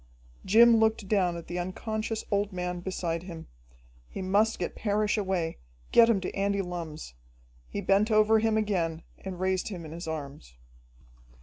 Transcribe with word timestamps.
Jim 0.43 0.77
looked 0.77 1.07
down 1.07 1.37
at 1.37 1.45
the 1.45 1.59
unconscious 1.59 2.25
old 2.31 2.51
man 2.51 2.79
beside 2.79 3.21
him. 3.21 3.45
He 4.09 4.23
must 4.23 4.57
get 4.57 4.73
Parrish 4.73 5.15
away, 5.15 5.59
get 5.91 6.09
him 6.09 6.19
to 6.21 6.33
Andy 6.35 6.63
Lumm's. 6.63 7.13
He 7.69 7.81
bent 7.81 8.09
over 8.09 8.39
him 8.39 8.57
again 8.57 9.03
and 9.19 9.39
raised 9.39 9.67
him 9.67 9.85
in 9.85 9.91
his 9.91 10.07
arms. 10.07 10.55